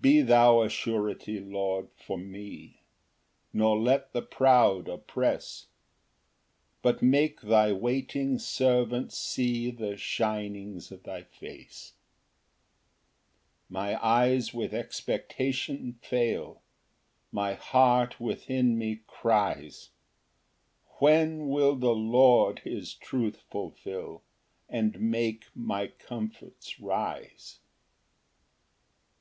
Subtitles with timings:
[0.02, 2.82] Be thou a surety, Lord, for me,
[3.52, 5.66] Nor let the proud oppress;
[6.82, 11.94] But make thy waiting servant see The shinings of thy face.
[13.68, 13.74] Ver.
[13.74, 13.74] 82.
[13.74, 16.62] 4 My eyes with expectation fail,
[17.32, 19.90] My heart within me cries,
[21.00, 24.22] "When will the Lord his truth fulfil,
[24.68, 27.62] "And make my comforts rise?" Ver.